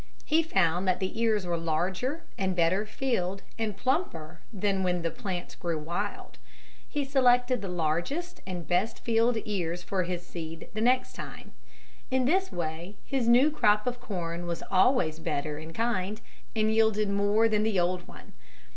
[0.25, 5.11] He found that the ears were larger and better filled and plumper than when the
[5.11, 6.39] plants grew wild.
[6.89, 11.51] He selected the largest and best filled ears for his seed the next time.
[12.09, 16.19] In this way his new crop of corn was always better in kind
[16.55, 18.33] and yielded more than the old one.